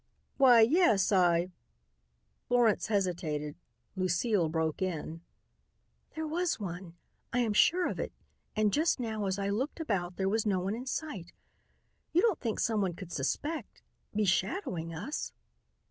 [0.37, 1.51] "Why, yes, I"
[2.47, 3.55] Florence hesitated.
[3.95, 5.21] Lucile broke in:
[6.15, 6.95] "There was one.
[7.31, 8.11] I am sure of it,
[8.55, 11.33] and just now as I looked about there was no one in sight.
[12.13, 13.83] You don't think someone could suspect
[14.15, 15.33] be shadowing us?"